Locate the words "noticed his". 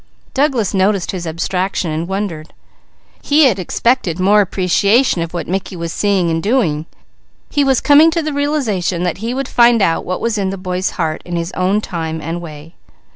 0.73-1.27